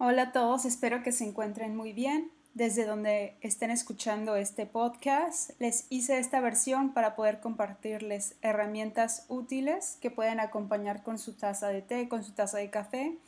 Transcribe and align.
Hola 0.00 0.22
a 0.22 0.32
todos, 0.32 0.64
espero 0.64 1.02
que 1.02 1.10
se 1.10 1.24
encuentren 1.24 1.76
muy 1.76 1.92
bien. 1.92 2.30
Desde 2.54 2.84
donde 2.84 3.36
estén 3.40 3.72
escuchando 3.72 4.36
este 4.36 4.64
podcast, 4.64 5.50
les 5.58 5.86
hice 5.90 6.20
esta 6.20 6.38
versión 6.38 6.94
para 6.94 7.16
poder 7.16 7.40
compartirles 7.40 8.36
herramientas 8.40 9.24
útiles 9.26 9.98
que 10.00 10.12
pueden 10.12 10.38
acompañar 10.38 11.02
con 11.02 11.18
su 11.18 11.32
taza 11.32 11.66
de 11.66 11.82
té, 11.82 12.08
con 12.08 12.22
su 12.22 12.30
taza 12.30 12.58
de 12.58 12.70
café, 12.70 13.18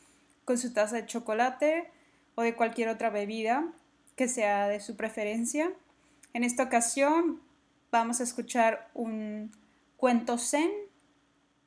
con 0.45 0.57
su 0.57 0.71
taza 0.71 0.95
de 0.95 1.05
chocolate 1.05 1.91
o 2.35 2.41
de 2.41 2.55
cualquier 2.55 2.87
otra 2.87 3.09
bebida 3.09 3.67
que 4.15 4.29
sea 4.29 4.69
de 4.69 4.79
su 4.79 4.95
preferencia. 4.95 5.73
En 6.31 6.45
esta 6.45 6.63
ocasión 6.63 7.41
vamos 7.91 8.21
a 8.21 8.23
escuchar 8.23 8.89
un 8.93 9.51
cuento 9.97 10.37
zen 10.37 10.71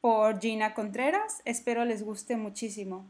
por 0.01 0.41
Gina 0.41 0.73
Contreras. 0.73 1.43
Espero 1.45 1.85
les 1.85 2.03
guste 2.03 2.39
muchísimo. 2.39 3.05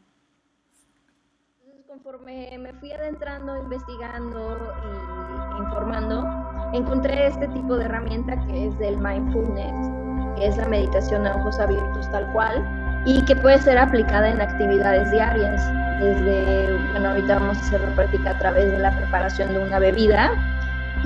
Conforme 1.95 2.57
me 2.59 2.73
fui 2.73 2.91
adentrando, 2.91 3.55
investigando 3.55 4.57
y 4.83 5.61
informando, 5.61 6.27
encontré 6.73 7.27
este 7.27 7.47
tipo 7.47 7.77
de 7.77 7.85
herramienta 7.85 8.35
que 8.47 8.67
es 8.67 8.77
del 8.79 8.97
mindfulness, 8.97 10.35
que 10.35 10.45
es 10.45 10.57
la 10.57 10.67
meditación 10.67 11.25
a 11.25 11.37
ojos 11.37 11.57
abiertos 11.57 12.11
tal 12.11 12.29
cual 12.33 13.01
y 13.05 13.23
que 13.23 13.37
puede 13.37 13.59
ser 13.59 13.77
aplicada 13.77 14.29
en 14.29 14.41
actividades 14.41 15.09
diarias. 15.09 15.65
Desde, 16.01 16.77
bueno, 16.91 17.11
ahorita 17.11 17.39
vamos 17.39 17.57
a 17.59 17.61
hacer 17.61 17.79
la 17.79 17.95
práctica 17.95 18.31
a 18.31 18.39
través 18.39 18.69
de 18.69 18.79
la 18.79 18.91
preparación 18.97 19.53
de 19.53 19.59
una 19.59 19.79
bebida 19.79 20.33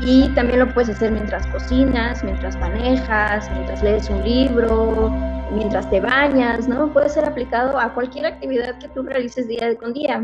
y 0.02 0.28
también 0.30 0.58
lo 0.58 0.74
puedes 0.74 0.90
hacer 0.90 1.12
mientras 1.12 1.46
cocinas, 1.48 2.24
mientras 2.24 2.58
manejas, 2.58 3.48
mientras 3.52 3.84
lees 3.84 4.10
un 4.10 4.24
libro, 4.24 5.12
mientras 5.52 5.88
te 5.92 6.02
bañas, 6.02 6.68
¿no? 6.68 6.92
Puede 6.92 7.10
ser 7.10 7.26
aplicado 7.26 7.80
a 7.80 7.94
cualquier 7.94 8.26
actividad 8.26 8.80
que 8.80 8.88
tú 8.88 9.04
realices 9.04 9.48
día 9.48 9.78
con 9.78 9.94
día. 9.94 10.24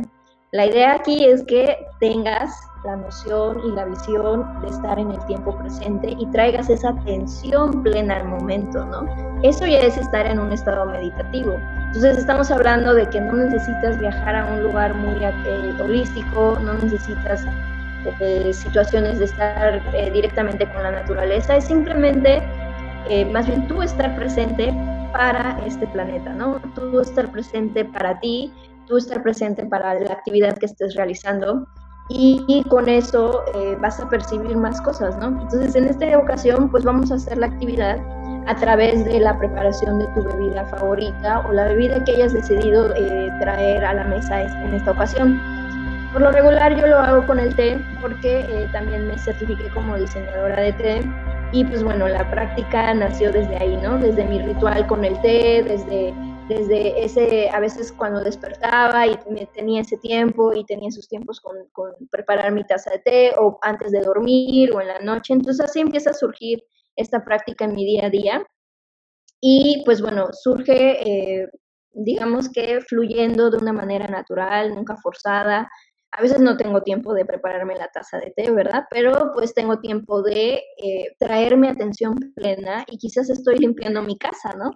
La 0.52 0.68
idea 0.68 0.94
aquí 0.94 1.26
es 1.26 1.44
que 1.44 1.76
tengas 2.00 2.52
la 2.86 2.96
noción 2.98 3.60
y 3.66 3.72
la 3.72 3.86
visión 3.86 4.62
de 4.62 4.68
estar 4.68 4.98
en 5.00 5.12
el 5.12 5.26
tiempo 5.26 5.58
presente 5.58 6.16
y 6.18 6.26
traigas 6.28 6.70
esa 6.70 6.90
atención 6.90 7.82
plena 7.84 8.18
al 8.18 8.28
momento, 8.28 8.86
¿no? 8.86 9.06
Eso 9.42 9.66
ya 9.66 9.80
es 9.80 9.98
estar 9.98 10.26
en 10.28 10.40
un 10.40 10.52
estado 10.52 10.86
meditativo. 10.86 11.54
Entonces 11.88 12.20
estamos 12.20 12.52
hablando 12.52 12.94
de 12.94 13.10
que 13.10 13.20
no 13.20 13.34
necesitas 13.34 14.00
viajar 14.00 14.36
a 14.36 14.46
un 14.54 14.64
lugar 14.64 14.94
muy 14.94 15.16
eh, 15.24 15.74
holístico, 15.82 16.58
no 16.62 16.74
necesitas 16.76 17.44
eh, 18.20 18.54
situaciones 18.54 19.18
de 19.18 19.26
estar 19.26 19.82
eh, 19.96 20.12
directamente 20.12 20.72
con 20.72 20.84
la 20.84 20.92
naturaleza, 20.92 21.58
es 21.58 21.66
simplemente 21.66 22.42
más 23.32 23.46
bien 23.46 23.68
tú 23.68 23.84
estar 23.84 24.16
presente 24.16 24.74
para 25.12 25.60
este 25.66 25.86
planeta, 25.88 26.34
¿no? 26.34 26.60
Tú 26.74 27.00
estar 27.00 27.32
presente 27.32 27.86
para 27.86 28.20
ti, 28.20 28.52
tú 28.88 28.98
estar 28.98 29.22
presente 29.24 29.66
para 29.66 29.94
la 30.00 30.14
actividad 30.14 30.58
que 30.58 30.66
estés 30.66 30.96
realizando 30.96 31.68
y, 32.08 32.64
con 32.70 32.88
eso 32.88 33.44
eh, 33.56 33.76
vas 33.82 34.00
a 34.00 34.08
percibir 34.08 34.56
más 34.56 34.80
cosas, 34.82 35.18
¿no? 35.18 35.28
Entonces, 35.42 35.76
en 35.76 35.86
esta 35.86 36.18
ocasión, 36.18 36.70
pues 36.70 36.84
vamos 36.84 37.12
a 37.12 37.16
hacer 37.16 37.38
la 37.40 37.48
actividad 37.48 37.98
a 38.48 38.56
través 38.56 39.04
de 39.06 39.20
la 39.20 39.38
preparación 39.40 39.98
de 39.98 40.06
tu 40.10 40.24
bebida 40.24 40.66
favorita 40.66 41.40
o 41.48 41.52
la 41.52 41.66
bebida 41.66 42.04
que 42.04 42.12
hayas 42.12 42.34
decidido 42.34 42.94
eh, 42.96 43.32
traer 43.40 43.84
a 43.84 43.96
la 43.96 44.04
mesa 44.04 44.44
en 44.44 44.76
esta 44.76 44.92
ocasión. 44.92 45.42
Por 46.14 46.22
lo 46.22 46.32
regular 46.32 46.80
yo 46.80 46.86
lo 46.86 47.00
hago 47.00 47.26
con 47.26 47.40
el 47.40 47.56
té 47.56 47.84
porque 48.02 48.42
eh, 48.42 48.70
también 48.72 49.08
me 49.08 49.18
certifiqué 49.18 49.68
como 49.74 49.98
diseñadora 49.98 50.62
de 50.62 50.74
té 50.74 51.02
y 51.52 51.64
pues 51.66 51.84
bueno, 51.84 52.08
la 52.08 52.30
práctica 52.30 52.94
nació 52.94 53.32
desde 53.32 53.58
ahí, 53.58 53.78
¿no? 53.78 53.98
Desde 53.98 54.26
mi 54.26 54.40
ritual 54.40 54.86
con 54.88 55.04
el 55.04 55.20
té, 55.22 55.64
desde 55.68 56.14
desde 56.48 57.04
ese, 57.04 57.50
a 57.50 57.60
veces 57.60 57.92
cuando 57.92 58.24
despertaba 58.24 59.08
y 59.08 59.18
tenía 59.54 59.82
ese 59.82 59.98
tiempo 59.98 60.54
y 60.54 60.64
tenía 60.66 60.92
sus 60.92 61.08
tiempos 61.08 61.42
con, 61.42 61.56
preparar 62.12 62.52
mi 62.52 62.64
taza 62.66 62.92
de 62.92 63.00
té 63.00 63.34
o 63.38 63.58
antes 63.62 63.92
de 63.92 64.02
dormir 64.02 64.72
o 64.74 64.82
en 64.82 64.88
la 64.88 65.00
noche. 65.00 65.34
Entonces 65.34 65.66
así 65.66 65.80
empieza 65.80 66.12
a 66.12 66.14
surgir 66.14 66.64
esta 66.96 67.24
práctica 67.24 67.66
en 67.66 67.74
mi 67.74 67.86
día 67.86 68.06
a 68.06 68.10
día. 68.10 68.48
Y 69.42 69.82
pues 69.86 70.02
bueno, 70.02 70.28
surge, 70.32 71.42
eh, 71.42 71.50
digamos 71.92 72.50
que 72.50 72.82
fluyendo 72.82 73.50
de 73.50 73.58
una 73.58 73.74
manera 73.74 74.08
natural, 74.08 74.76
nunca 74.76 74.96
forzada. 74.98 75.70
A 76.12 76.22
veces 76.22 76.40
no 76.40 76.56
tengo 76.56 76.82
tiempo 76.82 77.14
de 77.14 77.26
prepararme 77.26 77.76
la 77.76 77.90
taza 77.90 78.20
de 78.20 78.32
té, 78.32 78.50
¿verdad? 78.52 78.86
Pero 78.90 79.32
pues 79.34 79.54
tengo 79.54 79.80
tiempo 79.80 80.22
de 80.22 80.64
eh, 80.78 81.16
traerme 81.20 81.70
atención 81.70 82.16
plena 82.36 82.86
y 82.88 82.98
quizás 82.98 83.30
estoy 83.30 83.58
limpiando 83.58 84.02
mi 84.02 84.18
casa, 84.18 84.54
¿no? 84.54 84.72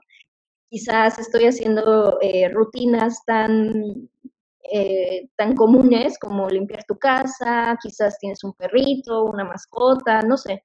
Quizás 0.70 1.18
estoy 1.20 1.46
haciendo 1.46 2.20
eh, 2.22 2.48
rutinas 2.50 3.26
tan, 3.26 4.10
eh, 4.72 5.28
tan 5.36 5.56
comunes 5.56 6.18
como 6.20 6.48
limpiar 6.48 6.84
tu 6.88 6.98
casa, 6.98 7.78
quizás 7.82 8.18
tienes 8.20 8.44
un 8.44 8.54
perrito, 8.54 9.26
una 9.26 9.44
mascota, 9.44 10.22
no 10.22 10.38
sé. 10.38 10.64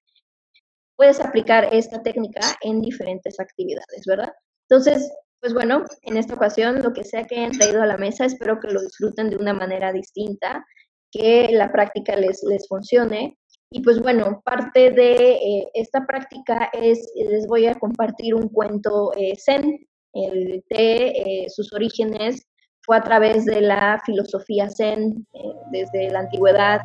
Puedes 0.96 1.20
aplicar 1.20 1.68
esta 1.72 2.02
técnica 2.02 2.40
en 2.60 2.80
diferentes 2.80 3.40
actividades, 3.40 4.04
¿verdad? 4.06 4.32
Entonces, 4.68 5.10
pues 5.40 5.54
bueno, 5.54 5.84
en 6.02 6.16
esta 6.16 6.34
ocasión, 6.34 6.82
lo 6.82 6.92
que 6.92 7.04
sea 7.04 7.24
que 7.24 7.36
hayan 7.36 7.52
traído 7.52 7.82
a 7.82 7.86
la 7.86 7.96
mesa, 7.96 8.26
espero 8.26 8.60
que 8.60 8.68
lo 8.68 8.80
disfruten 8.80 9.30
de 9.30 9.36
una 9.36 9.54
manera 9.54 9.92
distinta, 9.92 10.64
que 11.10 11.48
la 11.50 11.72
práctica 11.72 12.14
les, 12.16 12.42
les 12.44 12.68
funcione. 12.68 13.38
Y 13.70 13.82
pues 13.82 14.00
bueno, 14.00 14.40
parte 14.44 14.90
de 14.90 15.32
eh, 15.32 15.70
esta 15.74 16.06
práctica 16.06 16.70
es, 16.72 17.10
les 17.16 17.46
voy 17.46 17.66
a 17.66 17.74
compartir 17.74 18.34
un 18.34 18.48
cuento 18.48 19.10
zen, 19.44 19.86
el 20.14 20.64
té, 20.68 21.44
eh, 21.44 21.50
sus 21.50 21.72
orígenes, 21.72 22.46
fue 22.82 22.96
a 22.96 23.02
través 23.02 23.44
de 23.46 23.60
la 23.60 24.00
filosofía 24.04 24.68
zen, 24.70 25.26
eh, 25.32 25.52
desde 25.70 26.10
la 26.10 26.20
antigüedad, 26.20 26.80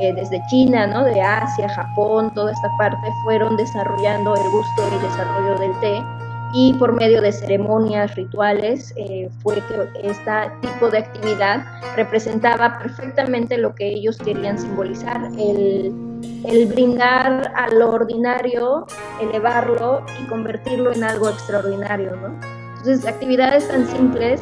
eh, 0.00 0.12
desde 0.14 0.40
China, 0.48 0.86
¿no? 0.86 1.04
de 1.04 1.20
Asia, 1.20 1.68
Japón, 1.68 2.32
toda 2.34 2.52
esta 2.52 2.68
parte, 2.78 3.08
fueron 3.24 3.56
desarrollando 3.56 4.34
el 4.34 4.50
gusto 4.50 4.88
y 4.88 5.02
desarrollo 5.02 5.58
del 5.58 5.80
té 5.80 6.21
y 6.52 6.74
por 6.74 6.92
medio 6.92 7.20
de 7.22 7.32
ceremonias, 7.32 8.14
rituales, 8.14 8.94
fue 9.42 9.54
que 9.54 10.08
este 10.08 10.32
tipo 10.60 10.90
de 10.90 10.98
actividad 10.98 11.64
representaba 11.96 12.78
perfectamente 12.78 13.56
lo 13.58 13.74
que 13.74 13.88
ellos 13.88 14.18
querían 14.18 14.58
simbolizar, 14.58 15.30
el 15.38 16.12
el 16.44 16.66
brindar 16.66 17.52
a 17.54 17.68
lo 17.68 17.90
ordinario, 17.90 18.86
elevarlo 19.20 20.04
y 20.20 20.26
convertirlo 20.26 20.92
en 20.92 21.04
algo 21.04 21.28
extraordinario, 21.28 22.16
¿no? 22.16 22.34
Entonces, 22.78 23.06
actividades 23.06 23.68
tan 23.68 23.86
simples 23.86 24.40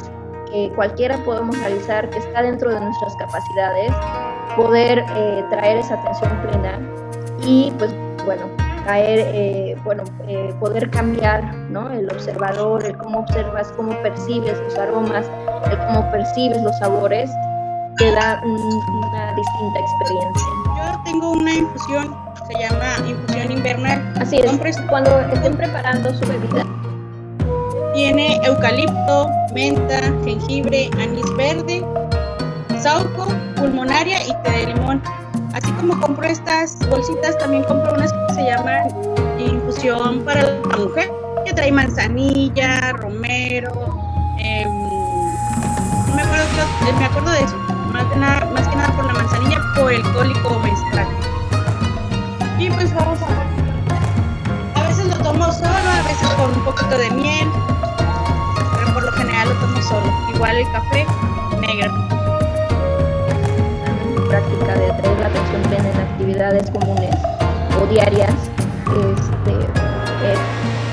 que 0.50 0.71
cualquiera 0.75 1.16
podemos 1.25 1.59
realizar, 1.59 2.09
que 2.10 2.19
está 2.19 2.42
dentro 2.42 2.71
de 2.71 2.81
nuestras 2.81 3.15
capacidades, 3.16 3.92
poder 4.56 5.04
eh, 5.16 5.44
traer 5.50 5.78
esa 5.78 5.94
atención 5.94 6.31
plena 6.42 6.81
y, 7.47 7.72
pues, 7.78 7.94
bueno, 8.25 8.44
traer, 8.84 9.20
eh, 9.34 9.76
bueno, 9.84 10.04
eh, 10.26 10.54
poder 10.60 10.91
cambiar, 10.91 11.54
¿no? 11.70 11.91
El 11.91 12.10
observador, 12.10 12.84
el 12.84 12.96
cómo 12.96 13.20
observas, 13.20 13.72
cómo 13.76 13.92
percibes 14.02 14.58
los 14.60 14.78
aromas, 14.78 15.26
el 15.70 15.78
cómo 15.78 16.10
percibes 16.10 16.62
los 16.62 16.76
sabores, 16.78 17.30
te 17.98 18.12
da 18.12 18.41
una 18.44 19.34
distinta 19.34 19.80
experiencia 19.80 20.60
tengo 21.04 21.32
una 21.32 21.54
infusión, 21.54 22.16
se 22.46 22.58
llama 22.58 23.08
infusión 23.08 23.52
invernal. 23.52 24.12
Así 24.20 24.38
es, 24.38 24.76
cuando 24.88 25.18
estén 25.20 25.56
preparando 25.56 26.12
su 26.14 26.26
bebida. 26.26 26.66
Tiene 27.94 28.41
eucalipto, 28.44 29.28
menta, 29.52 30.00
jengibre, 30.24 30.91
anís 31.00 31.36
verde, 31.36 31.84
sauco, 32.78 33.28
pulmonaria 33.56 34.24
y 34.26 34.34
té 34.42 34.50
de 34.50 34.66
limón. 34.74 35.02
Así 35.52 35.70
como 35.72 35.98
compro 36.00 36.26
estas 36.26 36.78
bolsitas, 36.88 37.36
también 37.38 37.64
compro 37.64 37.94
unas 37.94 38.12
que 38.12 38.34
se 38.34 38.44
llaman 38.44 38.88
infusión 39.38 40.24
para 40.24 40.42
la 40.42 40.76
mujer, 40.76 41.10
que 41.44 41.52
trae 41.52 41.72
manzanilla, 41.72 42.92
romero, 42.92 43.72
eh, 44.38 44.66
me, 46.14 46.22
acuerdo, 46.22 46.98
me 46.98 47.04
acuerdo 47.04 47.30
de 47.30 47.40
eso 47.40 47.70
más 47.92 48.68
que 48.68 48.76
nada, 48.76 48.92
por 48.97 49.04
la 49.06 49.12
manzanilla, 49.12 49.60
por 49.76 49.92
el 49.92 50.02
cólico 50.12 50.58
menstrual. 50.60 51.08
Y 52.58 52.70
pues 52.70 52.94
vamos 52.94 53.18
a... 53.22 54.80
A 54.80 54.88
veces 54.88 55.06
lo 55.06 55.16
tomo 55.18 55.53
solo, 55.53 55.68
a 55.68 56.03
veces 56.03 56.28
con 56.28 56.50
un 56.50 56.64
poquito 56.64 56.98
de 56.98 57.10
miel, 57.10 57.48
pero 58.78 58.94
por 58.94 59.04
lo 59.04 59.12
general 59.12 59.48
lo 59.48 59.54
tomo 59.56 59.82
solo. 59.82 60.12
Igual 60.34 60.56
el 60.56 60.72
café 60.72 61.06
negro. 61.60 62.19
Práctica 64.30 64.74
de 64.74 64.92
traer 64.92 65.18
la 65.18 65.27
atención 65.27 65.62
plena 65.62 65.91
en 65.91 66.00
actividades 66.00 66.71
comunes 66.71 67.16
o 67.82 67.86
diarias, 67.86 68.32
este, 68.86 69.50
eh, 69.50 70.36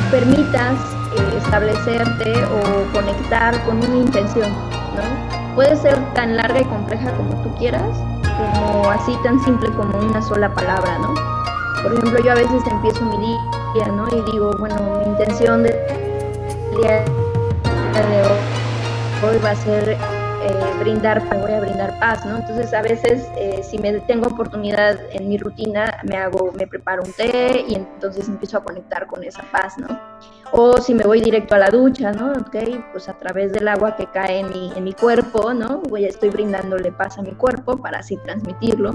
permitas 0.09 0.79
eh, 1.15 1.37
establecerte 1.37 2.33
o 2.45 2.93
conectar 2.93 3.63
con 3.63 3.77
una 3.77 3.97
intención, 3.97 4.49
¿no? 4.49 5.53
puede 5.53 5.75
ser 5.75 5.95
tan 6.13 6.35
larga 6.35 6.61
y 6.61 6.65
compleja 6.65 7.11
como 7.13 7.35
tú 7.43 7.53
quieras, 7.57 7.95
como 8.37 8.89
así 8.89 9.15
tan 9.23 9.39
simple 9.43 9.69
como 9.71 9.95
una 9.97 10.21
sola 10.21 10.53
palabra, 10.53 10.97
¿no? 10.99 11.13
Por 11.83 11.93
ejemplo, 11.93 12.23
yo 12.23 12.31
a 12.31 12.35
veces 12.35 12.63
empiezo 12.69 13.03
mi 13.05 13.17
día, 13.17 13.87
¿no? 13.87 14.07
Y 14.09 14.31
digo, 14.31 14.55
bueno, 14.59 14.75
mi 14.99 15.11
intención 15.11 15.61
del 15.61 15.75
día 16.75 17.03
de 17.03 17.07
hoy 19.27 19.37
va 19.43 19.51
a 19.51 19.55
ser 19.55 20.16
eh, 20.47 20.79
brindar, 20.79 21.23
me 21.29 21.37
voy 21.41 21.51
a 21.51 21.59
brindar 21.59 21.99
paz, 21.99 22.25
¿no? 22.25 22.37
Entonces 22.37 22.73
a 22.73 22.81
veces 22.81 23.27
eh, 23.37 23.61
si 23.63 23.77
me 23.77 23.91
tengo 24.01 24.27
oportunidad 24.27 24.97
en 25.11 25.27
mi 25.27 25.37
rutina, 25.37 25.99
me 26.03 26.15
hago, 26.15 26.51
me 26.53 26.65
preparo 26.67 27.03
un 27.03 27.11
té 27.11 27.65
y 27.67 27.75
entonces 27.75 28.27
empiezo 28.27 28.57
a 28.57 28.63
conectar 28.63 29.07
con 29.07 29.23
esa 29.23 29.43
paz, 29.51 29.77
¿no? 29.77 29.87
O 30.51 30.77
si 30.77 30.93
me 30.93 31.03
voy 31.03 31.21
directo 31.21 31.55
a 31.55 31.57
la 31.57 31.69
ducha, 31.69 32.11
¿no? 32.11 32.31
Ok, 32.31 32.55
pues 32.91 33.09
a 33.09 33.13
través 33.13 33.51
del 33.51 33.67
agua 33.67 33.95
que 33.95 34.05
cae 34.07 34.39
en 34.39 34.49
mi, 34.49 34.71
en 34.75 34.83
mi 34.83 34.93
cuerpo, 34.93 35.53
¿no? 35.53 35.81
Voy, 35.81 36.05
estoy 36.05 36.29
brindándole 36.29 36.91
paz 36.91 37.17
a 37.17 37.21
mi 37.21 37.31
cuerpo 37.31 37.77
para 37.77 37.99
así 37.99 38.15
transmitirlo. 38.17 38.91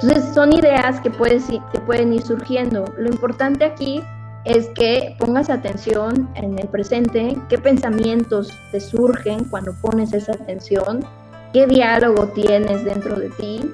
Entonces 0.00 0.34
son 0.34 0.52
ideas 0.52 1.00
que, 1.00 1.10
puedes, 1.10 1.46
que 1.46 1.80
pueden 1.80 2.12
ir 2.12 2.22
surgiendo. 2.22 2.84
Lo 2.96 3.08
importante 3.08 3.64
aquí 3.64 4.02
es 4.46 4.68
que 4.68 5.16
pongas 5.18 5.50
atención 5.50 6.30
en 6.36 6.56
el 6.58 6.68
presente, 6.68 7.36
qué 7.48 7.58
pensamientos 7.58 8.56
te 8.70 8.80
surgen 8.80 9.44
cuando 9.46 9.74
pones 9.82 10.12
esa 10.12 10.32
atención, 10.32 11.04
qué 11.52 11.66
diálogo 11.66 12.28
tienes 12.28 12.84
dentro 12.84 13.18
de 13.18 13.28
ti, 13.30 13.68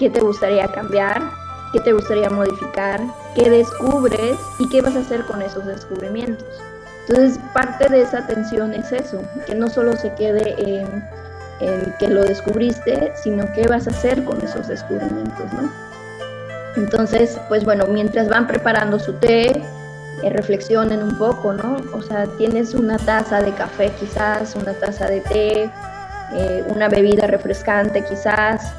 qué 0.00 0.10
te 0.10 0.20
gustaría 0.20 0.66
cambiar, 0.72 1.22
qué 1.72 1.78
te 1.80 1.92
gustaría 1.92 2.28
modificar, 2.28 3.00
qué 3.36 3.48
descubres 3.48 4.36
y 4.58 4.68
qué 4.68 4.82
vas 4.82 4.96
a 4.96 5.00
hacer 5.00 5.24
con 5.26 5.42
esos 5.42 5.64
descubrimientos. 5.64 6.48
Entonces, 7.06 7.38
parte 7.54 7.88
de 7.88 8.02
esa 8.02 8.18
atención 8.18 8.74
es 8.74 8.90
eso, 8.90 9.22
que 9.46 9.54
no 9.54 9.68
solo 9.68 9.96
se 9.96 10.12
quede 10.14 10.56
en, 10.58 11.04
que 12.00 12.08
lo 12.08 12.24
descubriste, 12.24 13.12
sino 13.22 13.44
qué 13.52 13.68
vas 13.68 13.86
a 13.86 13.90
hacer 13.90 14.24
con 14.24 14.40
esos 14.42 14.66
descubrimientos, 14.66 15.52
¿no? 15.52 15.70
Entonces, 16.76 17.38
pues 17.48 17.64
bueno, 17.64 17.86
mientras 17.86 18.28
van 18.28 18.46
preparando 18.46 18.98
su 18.98 19.12
té, 19.14 19.62
eh, 20.22 20.30
reflexionen 20.30 21.02
un 21.02 21.16
poco, 21.16 21.52
¿no? 21.52 21.76
O 21.94 22.02
sea, 22.02 22.26
tienes 22.38 22.74
una 22.74 22.98
taza 22.98 23.40
de 23.40 23.52
café 23.52 23.90
quizás, 23.98 24.54
una 24.54 24.72
taza 24.74 25.06
de 25.06 25.20
té, 25.20 25.70
eh, 26.34 26.64
una 26.68 26.88
bebida 26.88 27.26
refrescante 27.26 28.04
quizás, 28.04 28.72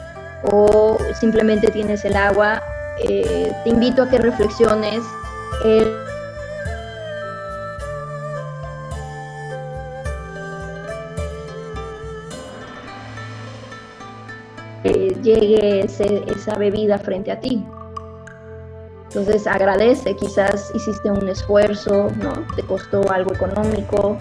o 0.52 0.98
simplemente 1.20 1.72
tienes 1.72 2.06
el 2.06 2.16
agua. 2.16 2.62
Eh, 3.00 3.52
te 3.64 3.70
invito 3.70 4.04
a 4.04 4.10
que 4.10 4.18
reflexiones. 4.18 5.02
llegue 15.22 15.82
esa 15.82 16.56
bebida 16.56 16.98
frente 16.98 17.32
a 17.32 17.40
ti. 17.40 17.64
Entonces 19.14 19.46
agradece, 19.46 20.16
quizás 20.16 20.72
hiciste 20.74 21.12
un 21.12 21.28
esfuerzo, 21.28 22.08
¿no? 22.24 22.32
Te 22.56 22.64
costó 22.64 23.12
algo 23.12 23.34
económico, 23.34 24.18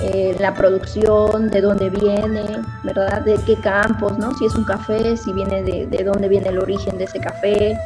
eh, 0.00 0.34
la 0.40 0.54
producción, 0.54 1.50
de 1.50 1.60
dónde 1.60 1.90
viene, 1.90 2.62
¿verdad? 2.82 3.20
De 3.20 3.34
qué 3.44 3.56
campos, 3.56 4.16
¿no? 4.16 4.34
Si 4.38 4.46
es 4.46 4.54
un 4.54 4.64
café, 4.64 5.18
si 5.18 5.34
viene 5.34 5.62
de, 5.62 5.86
de 5.86 6.02
dónde 6.02 6.28
viene 6.28 6.48
el 6.48 6.58
origen 6.58 6.96
de 6.96 7.04
ese 7.04 7.20
café, 7.20 7.76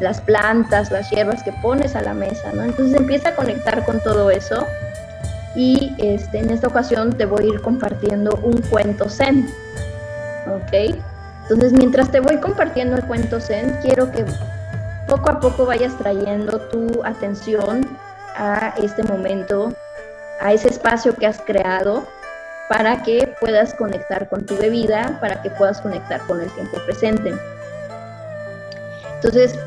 las 0.00 0.22
plantas, 0.22 0.90
las 0.90 1.10
hierbas 1.10 1.42
que 1.42 1.52
pones 1.60 1.94
a 1.94 2.00
la 2.00 2.14
mesa, 2.14 2.50
¿no? 2.54 2.64
Entonces 2.64 2.98
empieza 2.98 3.28
a 3.28 3.36
conectar 3.36 3.84
con 3.84 4.00
todo 4.00 4.30
eso 4.30 4.66
y 5.54 5.94
este, 5.98 6.38
en 6.38 6.48
esta 6.48 6.68
ocasión 6.68 7.12
te 7.12 7.26
voy 7.26 7.44
a 7.44 7.48
ir 7.48 7.60
compartiendo 7.60 8.40
un 8.42 8.58
cuento 8.62 9.10
zen, 9.10 9.46
¿ok? 10.46 10.96
Entonces 11.42 11.74
mientras 11.74 12.10
te 12.10 12.20
voy 12.20 12.38
compartiendo 12.38 12.96
el 12.96 13.04
cuento 13.04 13.38
zen, 13.38 13.76
quiero 13.82 14.10
que 14.10 14.24
poco 15.10 15.28
a 15.28 15.40
poco 15.40 15.66
vayas 15.66 15.98
trayendo 15.98 16.60
tu 16.68 17.04
atención 17.04 17.98
a 18.36 18.72
este 18.80 19.02
momento, 19.02 19.72
a 20.40 20.52
ese 20.52 20.68
espacio 20.68 21.14
que 21.16 21.26
has 21.26 21.40
creado 21.40 22.06
para 22.68 23.02
que 23.02 23.34
puedas 23.40 23.74
conectar 23.74 24.28
con 24.28 24.46
tu 24.46 24.56
bebida, 24.56 25.18
para 25.20 25.42
que 25.42 25.50
puedas 25.50 25.80
conectar 25.80 26.20
con 26.28 26.40
el 26.40 26.48
tiempo 26.52 26.78
presente. 26.86 27.34
Entonces, 29.16 29.58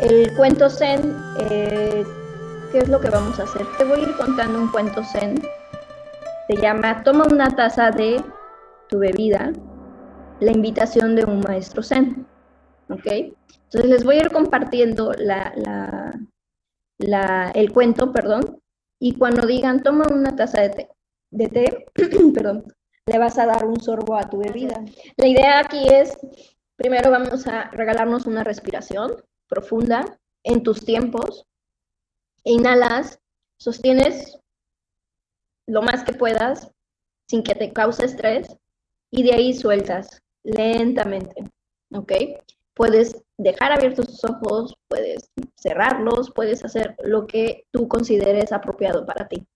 el 0.00 0.34
cuento 0.34 0.70
zen, 0.70 1.14
eh, 1.38 2.02
¿qué 2.72 2.78
es 2.78 2.88
lo 2.88 2.98
que 2.98 3.10
vamos 3.10 3.38
a 3.38 3.42
hacer? 3.42 3.66
Te 3.76 3.84
voy 3.84 4.00
a 4.00 4.02
ir 4.04 4.16
contando 4.16 4.58
un 4.58 4.68
cuento 4.68 5.04
zen. 5.04 5.42
Se 6.48 6.56
llama 6.56 7.02
Toma 7.04 7.26
una 7.30 7.54
taza 7.54 7.90
de 7.90 8.24
tu 8.88 9.00
bebida, 9.00 9.52
la 10.40 10.50
invitación 10.50 11.14
de 11.14 11.26
un 11.26 11.40
maestro 11.40 11.82
zen. 11.82 12.26
¿Ok? 12.88 13.34
Entonces 13.72 13.90
les 13.90 14.04
voy 14.04 14.16
a 14.16 14.20
ir 14.20 14.30
compartiendo 14.30 15.12
el 17.54 17.72
cuento, 17.72 18.12
perdón, 18.12 18.60
y 19.00 19.16
cuando 19.16 19.46
digan, 19.46 19.82
toma 19.82 20.04
una 20.12 20.36
taza 20.36 20.60
de 20.60 20.68
té, 20.68 20.88
de 21.30 21.48
té 21.48 21.86
perdón, 22.34 22.64
le 23.06 23.18
vas 23.18 23.38
a 23.38 23.46
dar 23.46 23.64
un 23.64 23.80
sorbo 23.80 24.14
a 24.16 24.28
tu 24.28 24.36
bebida. 24.36 24.84
La 25.16 25.26
idea 25.26 25.60
aquí 25.60 25.88
es, 25.88 26.18
primero 26.76 27.10
vamos 27.10 27.46
a 27.46 27.70
regalarnos 27.70 28.26
una 28.26 28.44
respiración 28.44 29.16
profunda 29.48 30.18
en 30.44 30.62
tus 30.62 30.84
tiempos. 30.84 31.46
Inhalas, 32.44 33.20
sostienes 33.58 34.38
lo 35.66 35.80
más 35.80 36.04
que 36.04 36.12
puedas 36.12 36.70
sin 37.26 37.42
que 37.42 37.54
te 37.54 37.72
cause 37.72 38.04
estrés 38.04 38.54
y 39.10 39.22
de 39.22 39.32
ahí 39.32 39.54
sueltas 39.54 40.20
lentamente, 40.44 41.50
¿ok? 41.94 42.12
Puedes 42.74 43.22
dejar 43.36 43.72
abiertos 43.72 44.06
tus 44.06 44.24
ojos, 44.24 44.74
puedes 44.88 45.30
cerrarlos, 45.56 46.30
puedes 46.34 46.64
hacer 46.64 46.96
lo 47.04 47.26
que 47.26 47.66
tú 47.70 47.86
consideres 47.88 48.52
apropiado 48.52 49.04
para 49.04 49.28
ti. 49.28 49.46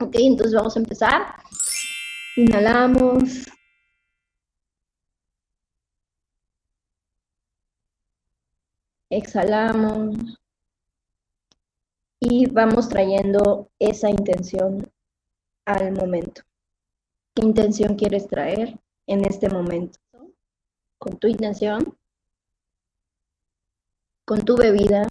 Ok, 0.00 0.16
entonces 0.18 0.54
vamos 0.54 0.76
a 0.76 0.80
empezar. 0.80 1.36
Inhalamos. 2.36 3.46
Exhalamos. 9.10 10.16
Y 12.20 12.46
vamos 12.46 12.88
trayendo 12.88 13.70
esa 13.78 14.10
intención 14.10 14.90
al 15.66 15.92
momento. 15.92 16.42
¿Qué 17.34 17.42
intención 17.44 17.96
quieres 17.96 18.26
traer 18.26 18.78
en 19.06 19.24
este 19.24 19.48
momento? 19.48 19.98
Con 20.98 21.18
tu 21.18 21.28
intención 21.28 21.96
con 24.24 24.44
tu 24.44 24.56
bebida, 24.56 25.06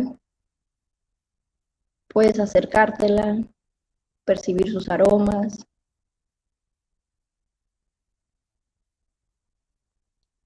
puedes 2.08 2.40
acercártela, 2.40 3.38
percibir 4.26 4.72
sus 4.72 4.90
aromas, 4.90 5.66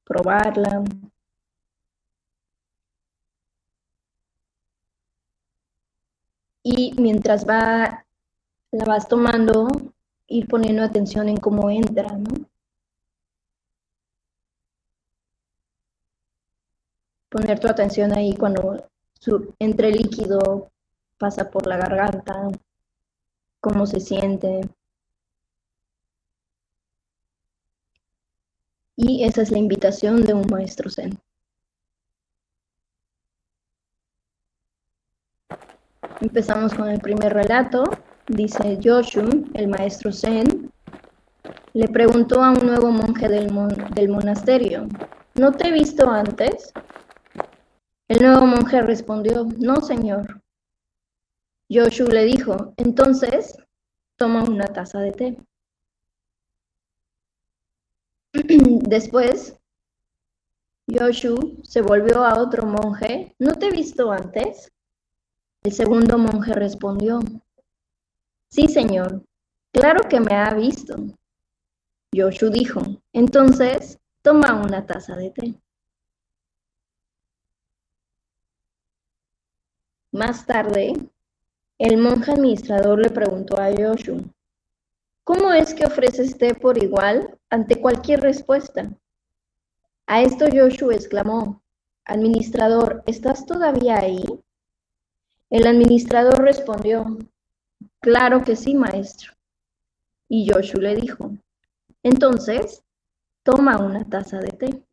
probarla. 0.03 0.83
Y 6.63 6.93
mientras 7.00 7.45
va, 7.47 8.05
la 8.71 8.86
vas 8.86 9.07
tomando, 9.07 9.67
ir 10.27 10.47
poniendo 10.47 10.83
atención 10.83 11.29
en 11.29 11.38
cómo 11.38 11.69
entra, 11.69 12.09
¿no? 12.17 12.47
Poner 17.29 17.60
tu 17.60 17.67
atención 17.67 18.13
ahí 18.13 18.36
cuando 18.36 18.88
su, 19.19 19.53
entre 19.60 19.91
líquido 19.91 20.72
pasa 21.17 21.50
por 21.50 21.67
la 21.67 21.77
garganta, 21.77 22.50
cómo 23.60 23.86
se 23.86 24.00
siente. 24.00 24.62
Y 28.96 29.24
esa 29.24 29.41
es 29.41 29.51
la 29.51 29.60
invitación 29.60 30.24
de 30.24 30.34
un 30.34 30.48
maestro 30.50 30.89
zen. 30.89 31.19
Empezamos 36.22 36.74
con 36.74 36.89
el 36.89 37.00
primer 37.00 37.34
relato. 37.34 37.84
Dice 38.27 38.77
Yoshu, 38.79 39.51
el 39.53 39.67
maestro 39.67 40.12
zen, 40.12 40.72
le 41.74 41.88
preguntó 41.88 42.43
a 42.43 42.51
un 42.51 42.65
nuevo 42.65 42.91
monje 42.91 43.29
del, 43.29 43.50
del 43.93 44.10
monasterio, 44.10 44.88
¿no 45.36 45.51
te 45.51 45.67
he 45.67 45.72
visto 45.72 46.10
antes? 46.10 46.74
El 48.09 48.21
nuevo 48.21 48.45
monje 48.45 48.81
respondió, 48.81 49.45
no, 49.59 49.81
señor. 49.81 50.41
Yoshu 51.69 52.07
le 52.07 52.23
dijo, 52.23 52.73
entonces, 52.77 53.57
toma 54.15 54.45
una 54.45 54.67
taza 54.67 55.01
de 55.01 55.11
té. 55.11 55.37
Después, 58.87 59.59
Yoshu 60.87 61.59
se 61.63 61.81
volvió 61.81 62.23
a 62.23 62.39
otro 62.39 62.65
monje, 62.65 63.35
¿no 63.39 63.55
te 63.55 63.67
he 63.67 63.71
visto 63.71 64.09
antes? 64.09 64.71
El 65.63 65.73
segundo 65.73 66.17
monje 66.17 66.53
respondió, 66.53 67.19
sí, 68.49 68.69
señor, 68.69 69.21
claro 69.73 70.07
que 70.07 70.21
me 70.21 70.33
ha 70.33 70.53
visto. 70.53 70.95
Yoshu 72.13 72.49
dijo, 72.51 72.81
entonces, 73.11 73.99
toma 74.21 74.61
una 74.63 74.85
taza 74.85 75.17
de 75.17 75.31
té. 75.31 75.61
Más 80.17 80.47
tarde, 80.47 80.93
el 81.77 81.97
monje 81.97 82.31
administrador 82.31 83.00
le 83.00 83.12
preguntó 83.12 83.62
a 83.62 83.69
Yoshu, 83.69 84.24
¿Cómo 85.24 85.53
es 85.53 85.75
que 85.75 85.86
ofreces 85.86 86.36
té 86.39 86.55
por 86.55 86.83
igual 86.83 87.38
ante 87.51 87.79
cualquier 87.79 88.21
respuesta? 88.21 88.89
A 90.07 90.24
esto 90.24 90.47
Joshua 90.51 90.95
exclamó, 90.95 91.62
Administrador, 92.03 93.03
¿estás 93.05 93.45
todavía 93.45 94.00
ahí? 94.00 94.24
El 95.51 95.67
administrador 95.67 96.41
respondió, 96.41 97.19
Claro 98.00 98.43
que 98.43 98.55
sí, 98.55 98.74
maestro. 98.74 99.33
Y 100.27 100.50
Joshua 100.50 100.81
le 100.81 100.95
dijo, 100.95 101.29
Entonces, 102.01 102.83
toma 103.43 103.77
una 103.77 104.03
taza 104.03 104.39
de 104.39 104.50
té. 104.50 104.88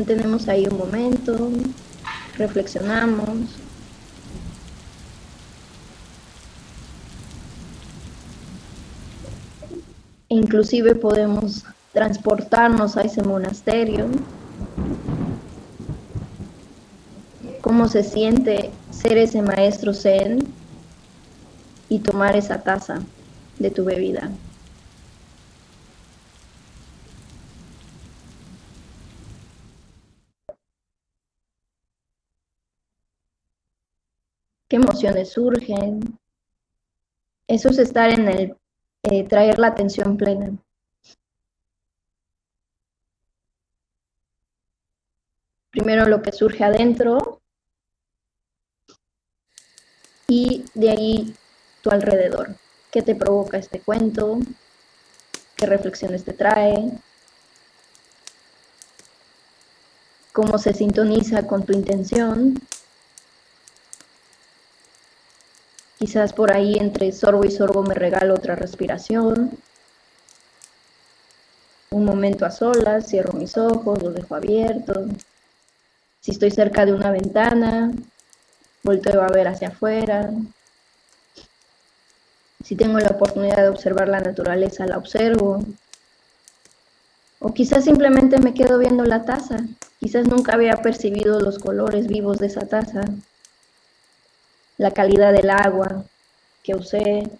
Mantenemos 0.00 0.48
ahí 0.48 0.66
un 0.66 0.78
momento, 0.78 1.50
reflexionamos. 2.38 3.36
Inclusive 10.30 10.94
podemos 10.94 11.66
transportarnos 11.92 12.96
a 12.96 13.02
ese 13.02 13.22
monasterio. 13.22 14.06
¿Cómo 17.60 17.86
se 17.86 18.02
siente 18.02 18.70
ser 18.90 19.18
ese 19.18 19.42
maestro 19.42 19.92
zen 19.92 20.48
y 21.90 21.98
tomar 21.98 22.36
esa 22.36 22.62
taza 22.62 23.02
de 23.58 23.70
tu 23.70 23.84
bebida? 23.84 24.30
Qué 34.70 34.76
emociones 34.76 35.32
surgen. 35.32 36.18
Eso 37.48 37.68
es 37.70 37.78
estar 37.78 38.08
en 38.08 38.28
el, 38.28 38.56
eh, 39.02 39.24
traer 39.26 39.58
la 39.58 39.66
atención 39.66 40.16
plena. 40.16 40.56
Primero 45.70 46.06
lo 46.06 46.22
que 46.22 46.30
surge 46.30 46.62
adentro 46.62 47.40
y 50.28 50.64
de 50.74 50.90
ahí 50.90 51.34
tu 51.82 51.90
alrededor. 51.90 52.54
¿Qué 52.92 53.02
te 53.02 53.16
provoca 53.16 53.58
este 53.58 53.80
cuento? 53.80 54.38
¿Qué 55.56 55.66
reflexiones 55.66 56.24
te 56.24 56.32
trae? 56.32 56.92
¿Cómo 60.32 60.58
se 60.58 60.72
sintoniza 60.74 61.46
con 61.48 61.64
tu 61.66 61.72
intención? 61.72 62.54
Quizás 66.00 66.32
por 66.32 66.50
ahí 66.50 66.78
entre 66.80 67.12
sorbo 67.12 67.44
y 67.44 67.50
sorbo 67.50 67.82
me 67.82 67.92
regalo 67.92 68.32
otra 68.32 68.56
respiración. 68.56 69.50
Un 71.90 72.06
momento 72.06 72.46
a 72.46 72.50
solas, 72.50 73.06
cierro 73.06 73.34
mis 73.34 73.58
ojos, 73.58 74.02
los 74.02 74.14
dejo 74.14 74.34
abiertos. 74.34 75.08
Si 76.20 76.30
estoy 76.30 76.52
cerca 76.52 76.86
de 76.86 76.94
una 76.94 77.10
ventana, 77.10 77.92
volteo 78.82 79.20
a 79.20 79.28
ver 79.28 79.48
hacia 79.48 79.68
afuera. 79.68 80.30
Si 82.64 82.76
tengo 82.76 82.98
la 82.98 83.10
oportunidad 83.10 83.58
de 83.58 83.68
observar 83.68 84.08
la 84.08 84.20
naturaleza, 84.20 84.86
la 84.86 84.96
observo. 84.96 85.62
O 87.40 87.52
quizás 87.52 87.84
simplemente 87.84 88.38
me 88.38 88.54
quedo 88.54 88.78
viendo 88.78 89.04
la 89.04 89.26
taza. 89.26 89.58
Quizás 89.98 90.26
nunca 90.26 90.54
había 90.54 90.76
percibido 90.76 91.40
los 91.40 91.58
colores 91.58 92.06
vivos 92.06 92.38
de 92.38 92.46
esa 92.46 92.66
taza 92.66 93.02
la 94.80 94.92
calidad 94.92 95.34
del 95.34 95.50
agua 95.50 96.06
que 96.62 96.74
usé, 96.74 97.30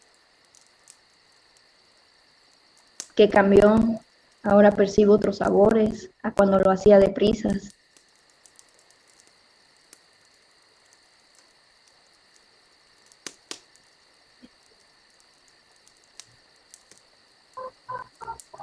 que 3.17 3.31
cambió. 3.31 3.99
Ahora 4.43 4.73
percibo 4.73 5.15
otros 5.15 5.39
sabores 5.39 6.11
a 6.23 6.33
cuando 6.33 6.59
lo 6.59 6.71
hacía 6.71 6.99
de 6.99 7.09
prisas. 7.09 7.71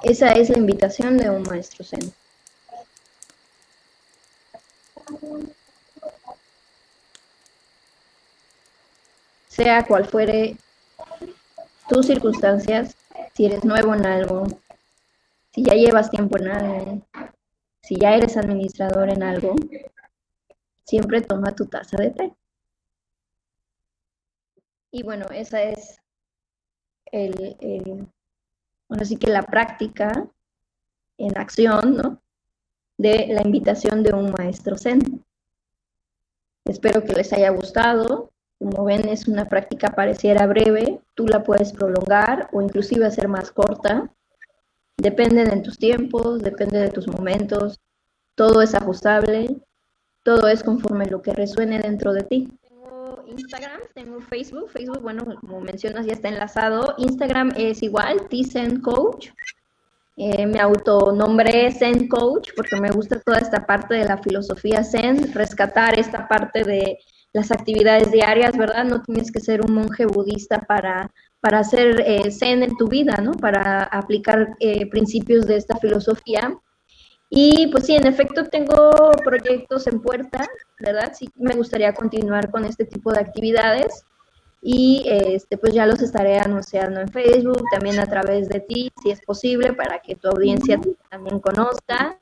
Esa 0.03 0.33
es 0.33 0.49
la 0.49 0.59
invitación 0.59 1.17
de 1.17 1.31
un 1.31 1.41
maestro 1.41 1.83
zen. 1.83 2.13
Sea 9.57 9.83
cual 9.87 10.05
fuere 10.05 10.55
tus 11.89 12.05
circunstancias, 12.05 12.95
si 13.33 13.47
eres 13.47 13.65
nuevo 13.65 13.95
en 13.95 14.05
algo, 14.05 14.45
si 15.51 15.63
ya 15.63 15.73
llevas 15.73 16.11
tiempo 16.11 16.37
en 16.37 16.47
algo, 16.49 17.01
si 17.81 17.95
ya 17.95 18.13
eres 18.13 18.37
administrador 18.37 19.09
en 19.09 19.23
algo, 19.23 19.55
siempre 20.85 21.21
toma 21.21 21.55
tu 21.55 21.65
taza 21.65 21.97
de 21.97 22.11
té. 22.11 22.35
Y 24.91 25.01
bueno, 25.01 25.25
esa 25.31 25.63
es 25.63 25.99
el, 27.11 28.07
bueno, 28.87 29.05
sí 29.05 29.17
que 29.17 29.31
la 29.31 29.41
práctica 29.41 30.29
en 31.17 31.35
acción, 31.35 31.97
¿no? 31.97 32.21
De 32.95 33.25
la 33.29 33.41
invitación 33.41 34.03
de 34.03 34.13
un 34.13 34.31
maestro 34.37 34.77
zen. 34.77 35.25
Espero 36.63 37.03
que 37.03 37.13
les 37.13 37.33
haya 37.33 37.49
gustado. 37.49 38.26
Como 38.69 38.83
ven, 38.83 39.07
es 39.07 39.29
una 39.29 39.45
práctica 39.45 39.91
pareciera 39.91 40.45
breve, 40.45 40.99
tú 41.15 41.25
la 41.25 41.41
puedes 41.41 41.71
prolongar 41.71 42.49
o 42.51 42.61
inclusive 42.61 43.05
hacer 43.05 43.29
más 43.29 43.49
corta. 43.49 44.09
Depende 44.97 45.45
de 45.45 45.61
tus 45.61 45.77
tiempos, 45.77 46.41
depende 46.41 46.77
de 46.77 46.89
tus 46.89 47.07
momentos, 47.07 47.79
todo 48.35 48.61
es 48.61 48.75
ajustable, 48.75 49.55
todo 50.21 50.49
es 50.49 50.63
conforme 50.63 51.05
lo 51.05 51.21
que 51.21 51.31
resuene 51.31 51.79
dentro 51.79 52.11
de 52.11 52.23
ti. 52.23 52.49
Tengo 52.61 53.23
Instagram, 53.27 53.79
tengo 53.93 54.19
Facebook, 54.19 54.69
Facebook, 54.69 55.01
bueno, 55.01 55.23
como 55.39 55.61
mencionas, 55.61 56.05
ya 56.05 56.11
está 56.11 56.27
enlazado. 56.27 56.93
Instagram 56.97 57.53
es 57.55 57.81
igual, 57.81 58.27
Tizen 58.27 58.81
Coach. 58.81 59.29
Eh, 60.17 60.45
me 60.45 60.59
autonombré 60.59 61.71
Zen 61.71 62.09
Coach 62.09 62.49
porque 62.53 62.75
me 62.81 62.91
gusta 62.91 63.21
toda 63.21 63.37
esta 63.37 63.65
parte 63.65 63.93
de 63.93 64.03
la 64.03 64.17
filosofía 64.17 64.83
Zen, 64.83 65.33
rescatar 65.33 65.97
esta 65.97 66.27
parte 66.27 66.65
de 66.65 66.97
las 67.33 67.51
actividades 67.51 68.11
diarias, 68.11 68.57
¿verdad? 68.57 68.85
No 68.85 69.01
tienes 69.01 69.31
que 69.31 69.39
ser 69.39 69.61
un 69.61 69.73
monje 69.73 70.05
budista 70.05 70.59
para, 70.61 71.11
para 71.39 71.59
hacer 71.59 72.01
eh, 72.05 72.31
zen 72.31 72.63
en 72.63 72.75
tu 72.77 72.87
vida, 72.87 73.17
¿no? 73.21 73.31
Para 73.33 73.83
aplicar 73.83 74.55
eh, 74.59 74.89
principios 74.89 75.45
de 75.45 75.57
esta 75.57 75.77
filosofía. 75.77 76.57
Y 77.29 77.67
pues 77.67 77.85
sí, 77.85 77.95
en 77.95 78.07
efecto 78.07 78.45
tengo 78.45 79.11
proyectos 79.23 79.85
en 79.87 80.01
puerta, 80.01 80.47
¿verdad? 80.79 81.13
Sí, 81.13 81.29
me 81.35 81.55
gustaría 81.55 81.93
continuar 81.93 82.49
con 82.49 82.63
este 82.65 82.85
tipo 82.85 83.11
de 83.11 83.19
actividades 83.19 84.05
y 84.61 85.05
este, 85.07 85.57
pues 85.57 85.73
ya 85.73 85.85
los 85.85 86.01
estaré 86.01 86.39
anunciando 86.39 87.01
en 87.01 87.09
Facebook, 87.09 87.63
también 87.71 87.99
a 87.99 88.07
través 88.07 88.49
de 88.49 88.61
ti, 88.61 88.91
si 89.03 89.11
es 89.11 89.21
posible, 89.21 89.73
para 89.73 89.99
que 89.99 90.15
tu 90.15 90.29
audiencia 90.29 90.79
también 91.09 91.39
conozca 91.39 92.17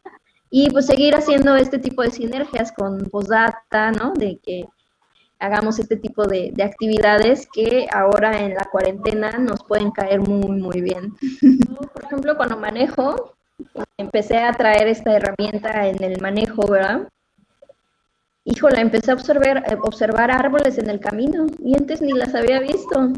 y 0.49 0.69
pues 0.69 0.85
seguir 0.85 1.15
haciendo 1.15 1.55
este 1.55 1.79
tipo 1.79 2.01
de 2.01 2.11
sinergias 2.11 2.71
con 2.71 3.09
Posdata, 3.09 3.91
¿no? 3.91 4.13
De 4.13 4.39
que 4.43 4.65
hagamos 5.39 5.79
este 5.79 5.97
tipo 5.97 6.25
de, 6.25 6.53
actividades 6.63 7.47
que 7.53 7.87
ahora 7.91 8.41
en 8.43 8.53
la 8.53 8.65
cuarentena 8.65 9.31
nos 9.37 9.63
pueden 9.63 9.91
caer 9.91 10.19
muy, 10.21 10.59
muy 10.59 10.81
bien. 10.81 11.13
por 11.93 12.03
ejemplo, 12.03 12.37
cuando 12.37 12.57
manejo, 12.57 13.35
empecé 13.97 14.37
a 14.39 14.53
traer 14.53 14.87
esta 14.87 15.15
herramienta 15.15 15.87
en 15.87 16.03
el 16.03 16.21
manejo, 16.21 16.67
¿verdad? 16.67 17.07
Híjole, 18.43 18.79
empecé 18.79 19.11
a 19.11 19.15
observar, 19.15 19.63
eh, 19.67 19.77
observar 19.81 20.29
árboles 20.29 20.77
en 20.77 20.89
el 20.89 20.99
camino 20.99 21.47
y 21.63 21.75
antes 21.75 22.01
ni 22.01 22.13
las 22.13 22.35
había 22.35 22.59
visto. 22.59 23.11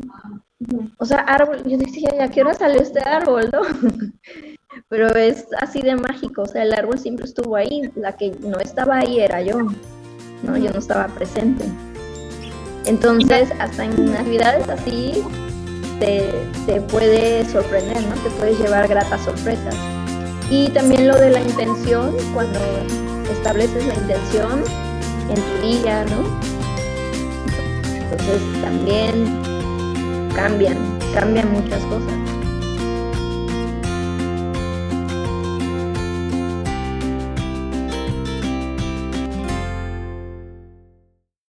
O 0.97 1.05
sea, 1.05 1.19
árbol, 1.19 1.63
yo 1.65 1.77
decía, 1.77 2.09
¿a 2.21 2.29
qué 2.29 2.41
hora 2.41 2.53
salió 2.53 2.81
este 2.81 3.01
árbol, 3.01 3.49
no? 3.51 3.61
Pero 4.89 5.07
es 5.09 5.47
así 5.59 5.81
de 5.81 5.95
mágico, 5.95 6.43
o 6.43 6.45
sea, 6.45 6.63
el 6.63 6.73
árbol 6.73 6.97
siempre 6.97 7.25
estuvo 7.25 7.55
ahí, 7.55 7.91
la 7.95 8.15
que 8.15 8.31
no 8.39 8.57
estaba 8.59 8.97
ahí 8.97 9.19
era 9.19 9.41
yo, 9.41 9.59
¿no? 10.43 10.57
Yo 10.57 10.71
no 10.71 10.79
estaba 10.79 11.07
presente. 11.07 11.65
Entonces, 12.87 13.49
hasta 13.59 13.83
en 13.83 14.15
actividades 14.15 14.67
así 14.69 15.21
te, 15.99 16.81
puede 16.89 17.45
sorprender, 17.49 18.01
¿no? 18.03 18.15
Te 18.15 18.29
puedes 18.31 18.57
llevar 18.59 18.87
gratas 18.87 19.21
sorpresas. 19.21 19.75
Y 20.49 20.69
también 20.69 21.07
lo 21.07 21.17
de 21.17 21.29
la 21.31 21.41
intención, 21.41 22.15
cuando 22.33 22.59
estableces 23.29 23.85
la 23.85 23.93
intención 23.93 24.63
en 25.29 25.35
tu 25.35 25.67
día, 25.67 26.05
¿no? 26.05 26.23
Entonces 27.93 28.41
también 28.61 29.41
cambian, 30.33 30.77
cambian 31.13 31.51
muchas 31.51 31.83
cosas. 31.85 32.26